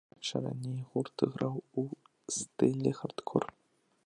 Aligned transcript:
Дарэчы, 0.11 0.39
раней 0.45 0.79
гурт 0.93 1.17
граў 1.35 1.55
у 1.83 1.85
стылі 2.39 2.97
хардкор. 3.03 3.43